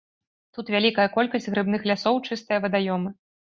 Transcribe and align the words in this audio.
Тут 0.57 0.71
вялікая 0.75 1.05
колькасць 1.19 1.47
грыбных 1.53 1.87
лясоў, 1.91 2.19
чыстыя 2.31 2.59
вадаёмы. 2.67 3.17